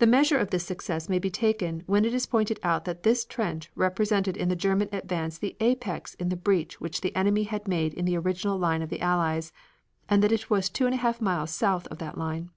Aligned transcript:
The 0.00 0.06
measure 0.08 0.36
of 0.36 0.50
this 0.50 0.66
success 0.66 1.08
may 1.08 1.20
be 1.20 1.30
taken 1.30 1.84
when 1.86 2.04
it 2.04 2.12
is 2.12 2.26
pointed 2.26 2.58
out 2.64 2.86
that 2.86 3.04
this 3.04 3.24
trench 3.24 3.70
represented 3.76 4.36
in 4.36 4.48
the 4.48 4.56
German 4.56 4.88
advance 4.90 5.38
the 5.38 5.56
apex 5.60 6.14
in 6.14 6.28
the 6.28 6.34
breach 6.34 6.80
which 6.80 7.02
the 7.02 7.14
enemy 7.14 7.44
had 7.44 7.68
made 7.68 7.94
in 7.94 8.04
the 8.04 8.16
original 8.18 8.58
line 8.58 8.82
of 8.82 8.90
the 8.90 9.00
Allies, 9.00 9.52
and 10.08 10.24
that 10.24 10.32
it 10.32 10.50
was 10.50 10.68
two 10.68 10.86
and 10.86 10.94
a 10.96 10.98
half 10.98 11.20
miles 11.20 11.52
south 11.52 11.86
of 11.86 11.98
that 11.98 12.18
line. 12.18 12.50